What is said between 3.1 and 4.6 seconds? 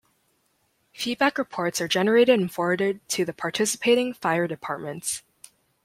the participating fire